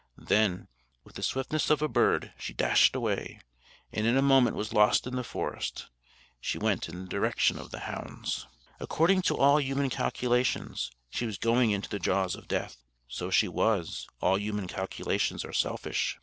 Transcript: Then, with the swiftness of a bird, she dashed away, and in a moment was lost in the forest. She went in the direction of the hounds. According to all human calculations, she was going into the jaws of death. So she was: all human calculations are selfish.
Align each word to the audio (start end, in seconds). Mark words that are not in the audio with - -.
Then, 0.17 0.67
with 1.03 1.13
the 1.13 1.21
swiftness 1.21 1.69
of 1.69 1.83
a 1.83 1.87
bird, 1.87 2.33
she 2.39 2.53
dashed 2.55 2.95
away, 2.95 3.39
and 3.93 4.07
in 4.07 4.17
a 4.17 4.21
moment 4.23 4.55
was 4.55 4.73
lost 4.73 5.05
in 5.05 5.15
the 5.15 5.23
forest. 5.23 5.89
She 6.39 6.57
went 6.57 6.89
in 6.89 7.03
the 7.03 7.07
direction 7.07 7.59
of 7.59 7.69
the 7.69 7.81
hounds. 7.81 8.47
According 8.79 9.21
to 9.21 9.37
all 9.37 9.59
human 9.61 9.91
calculations, 9.91 10.89
she 11.11 11.27
was 11.27 11.37
going 11.37 11.69
into 11.69 11.87
the 11.89 11.99
jaws 11.99 12.33
of 12.33 12.47
death. 12.47 12.77
So 13.07 13.29
she 13.29 13.47
was: 13.47 14.07
all 14.21 14.39
human 14.39 14.67
calculations 14.67 15.45
are 15.45 15.53
selfish. 15.53 16.17